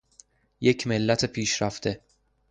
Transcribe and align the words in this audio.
یک 0.61 0.87
ملت 0.87 1.25
پیشرفته 1.25 2.01